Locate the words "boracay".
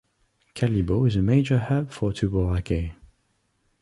2.27-2.93